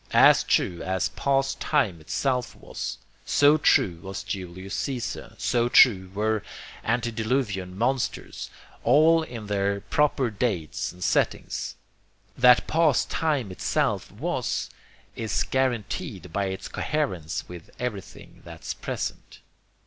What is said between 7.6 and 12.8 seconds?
monsters, all in their proper dates and settings. That